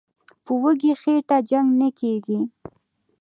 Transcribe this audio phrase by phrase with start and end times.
[0.43, 2.39] "په وږي خېټه جنګ نه کېږي".